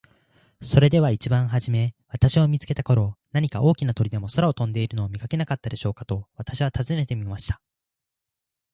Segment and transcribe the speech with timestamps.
[0.63, 7.61] 「それでは一番はじめ私を見つけた頃、何か大きな鳥でも空を飛んでいるのを見かけなかったでしょうか。」と私は尋ねてみました。